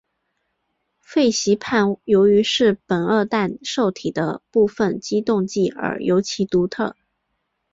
[0.99, 6.95] 氟西泮由于是苯二氮受体的部分激动剂而尤其独特。